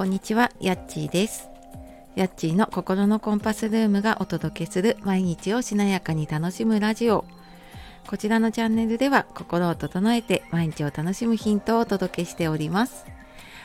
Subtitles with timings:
[0.00, 1.50] こんにちは、やっちーです。
[2.14, 7.26] やっちーの心のコンパスルームがお届けする毎日をしなやかに楽しむラジオ。
[8.06, 13.04] こちらのチャンネルでは心を整えて毎日を楽しむヒントをお届けしております。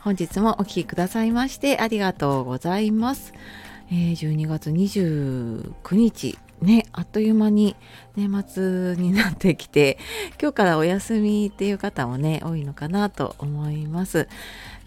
[0.00, 3.32] 本日もお聴きくださいましてありがとうございます。
[3.92, 7.76] えー12月29日ね、あっという間に
[8.16, 9.98] 年末になってきて
[10.40, 14.28] 今日からお休みっていう方もね多いのかなと思います。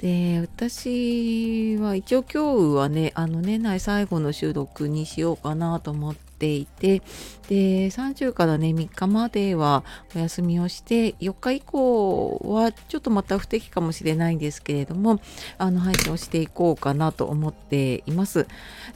[0.02, 7.02] で私は一応今日はねあの年内最後の収録にしようかなと思ってていて
[7.50, 9.84] で30からね3日までは
[10.16, 15.20] お休みをして4日以降はちょっとまた不適かもしれないんですけれども
[15.58, 18.48] あの配信をしていこうかなと思っています。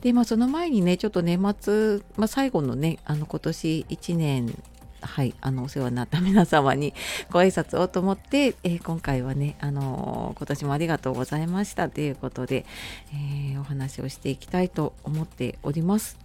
[0.02, 4.64] でまあその前にねちょっと年末、まあ、最後のねあの今年1年
[5.06, 6.94] はい、あのお世話になった 皆様に
[7.30, 12.66] ご挨拶をと思って、えー今回はね、あのー今年もありがとうございましたということで、
[13.14, 16.18] えーお話をしていきたいと思っております。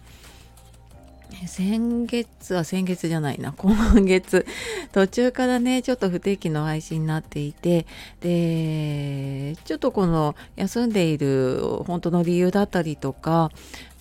[1.47, 3.53] 先月は先月じゃないな。
[3.53, 4.45] 今月。
[4.91, 7.85] 途中からねちょっと不定期の配信になっていて
[8.21, 13.51] でちょっとこの休んでいる本当の理由だったりとか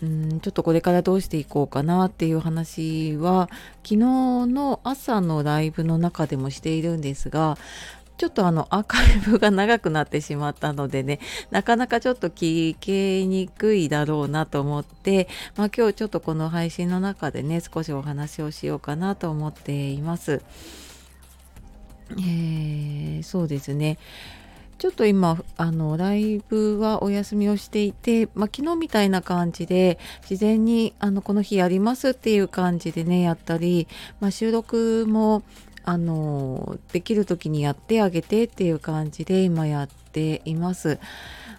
[0.04, 3.48] んちょっとこれからどうしていこうかなっていう話は
[3.82, 7.58] 昨日の朝のライブの中でもしているんですが
[8.18, 20.42] ちょっとあのアーカイブが長くなってしまったのでねなかなかちょっと聞けにくいだろうなと思って、まあ、今日ちょっとこの配信の中でね少しお話をしようかなと思っています。
[22.12, 23.98] えーそうですね
[24.78, 33.88] ちょっと今あのライブはお休みをしていて、まあ、昨日みたいな感じで自然にあのこの日やりますっていう感じでねやったり、
[34.20, 35.42] まあ、収録も
[35.88, 40.98] あのできる時にやってあげてっていう感じで今やっています。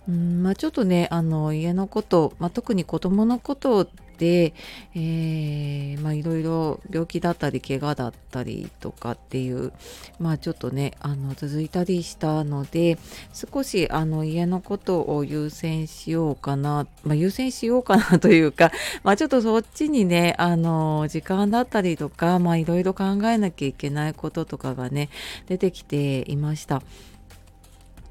[0.08, 4.54] うんまあ、ちょっとねあの家のこと、まあ、特に子供のことで、
[4.94, 9.72] えーまあ、いろいろ病気だったり怪我だったりとかっていう
[10.20, 13.00] まあちょっとねあの続いたりしたので
[13.34, 18.72] 少しあの家のことを優先しようかな、まあ、優先しようかなというか、
[19.04, 25.10] まあ、ちょっとそっちにねあの時間だったりとかまあいろいろ考えなきゃいけないこととかがね
[25.48, 26.84] 出てきていました。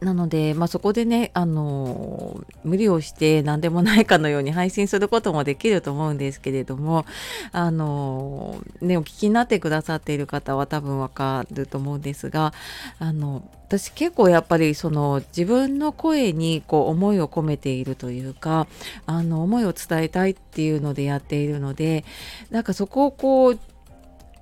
[0.01, 7.05] なので、まあ、そこでね、あの無理をして何でもないかのように配信することもできると思うんですけれども、
[7.51, 12.53] あのね、お聞きになってくださっている方は多分わかると思うんですが、
[12.99, 18.69] あの私結構やっぱりその自分の声にこう思いを込めているというか、
[19.05, 22.05] あの思いを伝えたいっていうのでやっているので、
[22.51, 23.59] なんかそこをこう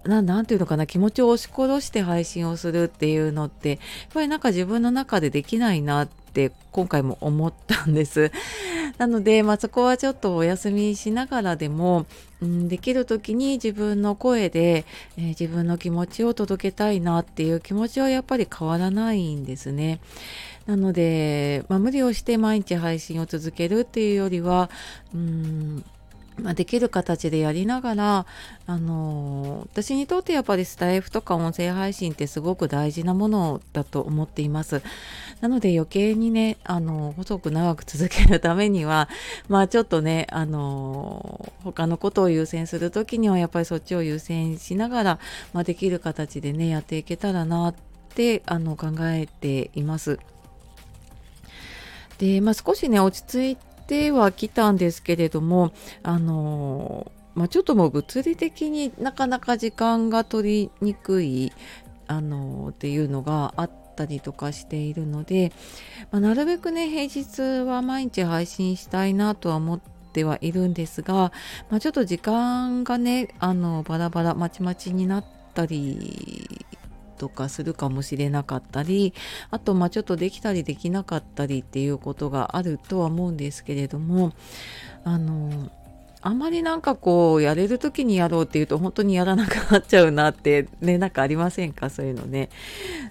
[0.07, 3.79] ななんていうのかな気持ちを押し殺して配信をするっていうのってやっ
[4.15, 8.31] ぱりなんか自分の中でできないなって今回も思ったんです。
[8.99, 12.07] なので、まあ、そこはちょっとお休みしながらでも、
[12.41, 14.87] うん、できる時に自分の声で、
[15.19, 20.01] えー自分の気持ちを届けたいなっていう気持ちはやっぱり変わらないんですね。
[20.67, 24.71] なので、まあ、無理をして毎日配信を続けるっていうよりは、
[25.15, 25.85] うん
[26.43, 28.27] まあ、できる形でやりながら、
[28.67, 34.83] あの私にとってやっぱりスタイフとか音声配信ってすごく大事なものだと思っています。
[35.41, 39.09] なので余計にね、あの細く長く続けるためには、
[39.49, 45.19] まあちょっとね、あの他のことを優先するときにはやっぱりそっちを優先しながら、
[45.53, 47.75] まあ、できる形でね、やっていけたらなっ
[48.15, 50.19] てあの考えています。
[52.19, 61.53] で、まあ、少しね落ち着いててはきたんですけれどもあのまあ、ちょっともう物理的になかなか時間が取りにくい
[62.09, 65.53] あのっていうのがあったりとかしているので、
[66.11, 69.81] まあ、なるべくね平日は毎日配信したいなとは思っ
[70.13, 71.31] てはいるんですが、
[71.69, 76.46] まあ、ちょっと時間がねあのバラバラまちまちになったり
[77.17, 79.15] とかするかもしれなかったり
[79.51, 84.33] あとまあちょっとできたりできなかったりっていうことがあるとは思うんですけれども
[85.05, 85.71] あの
[86.23, 91.89] あんまりなんかこうやれる時にやろうっていうと本当にやらなくなっちゃうなってねなんかありませんか？
[91.89, 92.49] そういうのね。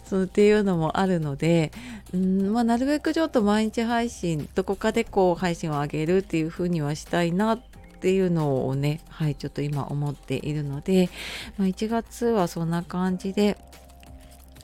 [0.04, 1.72] そうっていうのもあるので
[2.14, 7.60] んまあなるべくちょっと毎日配信どこかでこう配信を上げるっていうふうにはしたいなっ
[8.02, 11.10] ていうのをねはいちょっと今思っているので、
[11.58, 13.58] まあ、1月はそんな感じで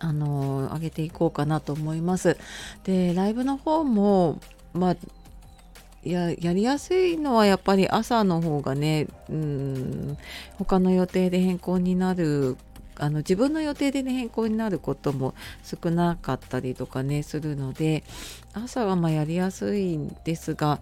[0.02, 2.38] あの上げていこうかなと思います。
[2.84, 4.40] でライブの方も
[4.74, 4.96] まあ
[6.04, 10.18] ややりやすいのはやっぱり朝の方がねうん
[10.58, 12.58] 他の予定で変更になる
[12.96, 18.04] あの自分の予定でね変更になることも少なかったりとかねするので
[18.54, 20.82] 朝はまやりやすいんですが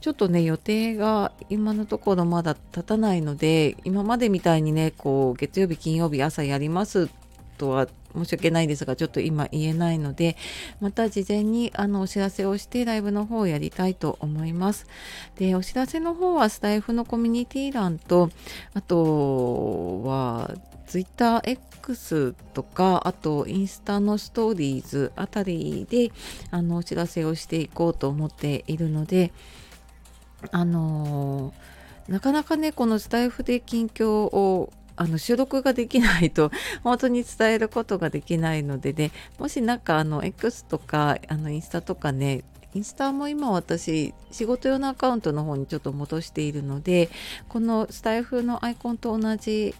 [0.00, 7.08] ちょっとね予定が今のところまだ立たないので今までみたいにねこう月曜日金曜日朝やります
[7.56, 10.36] とは申し訳ないですがちょっと今言えないので
[10.80, 14.86] また事前にあのお知らせをしてライブの方をやりたいと思います。
[15.36, 18.30] でお知らせの方はスタイフのコミュニティ欄と
[18.74, 20.54] あとは
[20.86, 26.12] TwitterX とかあとインスタのストーリーズあたりで
[26.50, 29.32] あのお知らせをしていこうと思っているので
[30.52, 31.54] あの、
[32.08, 36.50] なかなかねこのスタイフで近況をあの収録ができないと
[36.82, 42.44] 本当に伝えることができないのでねもしなんかあの X とかあのインスタとかね
[42.74, 47.08] インスタも今私仕事用のアカウントの方にちょっと戻しているので
[47.48, 49.74] このスタイフのアイコンと同じ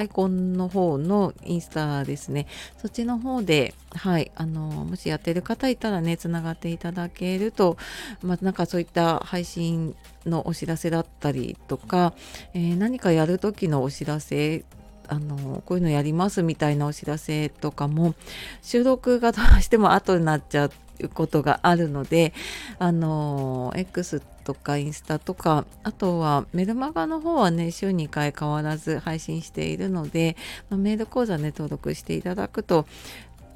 [0.00, 2.46] アイコンの方のインスタですね。
[2.78, 7.76] そっちの方ではいあのもしやってる方いたらねつながっていただけると
[8.22, 9.94] まあなんかそういった配信
[10.24, 12.14] のお知らせだったりとか、
[12.54, 14.64] えー、何かやる時のお知らせ
[15.08, 18.14] あのこういうのやりますみたいなお知らせとかも
[18.62, 22.32] 収録がどうしても後になっちゃってうことがあるので
[22.78, 30.36] あの X とかインスタとかあとはメルマガの方はね週2回変わらず配信しているので、
[30.70, 32.86] まあ、メール講座ね登録していただくと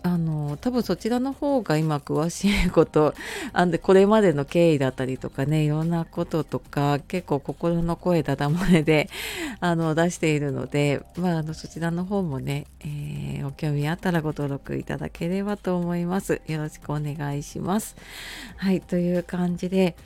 [0.04, 3.14] あの多分そちらの方が今詳しいこと
[3.54, 9.08] あんでこれまでの経緯だったりとかねいろんなこととか結構心の声だだ漏れで
[9.60, 16.42] あの出しているので、まあ、あのそちらの方もね、えー、お興味あったらご登録いただければと思います。
[16.48, 17.96] よろしくお願いします。
[18.56, 19.96] はいという感じで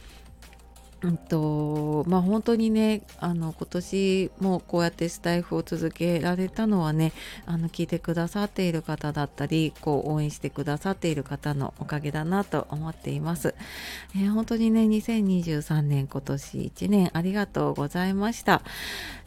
[1.00, 7.12] うんとまあ、本当にねあの今年もこうやってスタイフを続けられたのはね
[7.46, 13.54] あの聞いてくださっている方だったりこう応援してくださっている方のおかげだなと思っています、
[14.16, 18.62] えー、本当にね2023年今年1年ありがとうございました。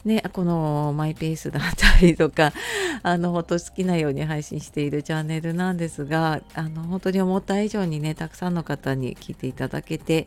[0.04, 2.52] ね、このマイペースだったりとか
[3.04, 10.26] あの本当好きなように配信しているチャンネルなんですがあの本当に思った以上にねたくさんの方に聞いていただけて、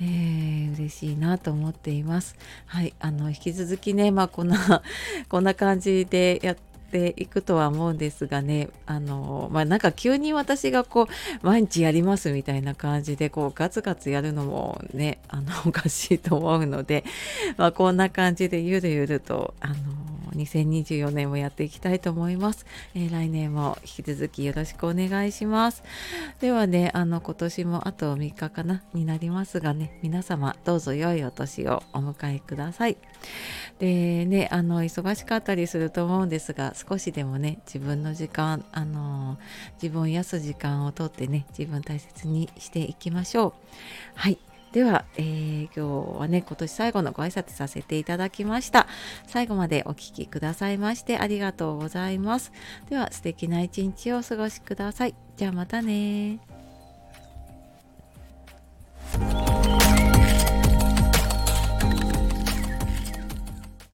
[0.00, 2.36] えー、嬉しいなと思っています。
[2.66, 4.82] はい、あの引き続きね、まあ、こんな
[5.28, 6.56] こんな感じでやっ
[6.90, 11.08] ていくとは思うんですがねあのまあなんか急に私がこ
[11.42, 17.04] う毎日やりますみたいな感じでこうガツガツやるのもねあのおかしいと思うので、
[17.56, 19.74] まあ、こんな感じでゆるゆるとあの
[20.36, 25.82] 2024年もやっていきたいと思います、えー、来年も引き続きよろしくお願いします。
[26.40, 32.96] ではねあの今年もあと3日かなになりますがね皆様どうぞ良いお年をお迎えください。
[33.78, 39.38] でねあの忙しかったりすると思うんですが少しでもね自分の時間あの
[39.82, 43.52] 自分を癒す時間をとってね自分大切にしていきましょう。
[44.14, 44.38] はい。
[44.76, 48.86] では、えー、今日はね、今年最後のご挨拶させていただきました。
[49.26, 52.52] 最後までお聴きくださいましてありがとうございます。
[52.90, 55.14] では、素敵な一日をお過ごしください。
[55.38, 56.40] じゃあまたね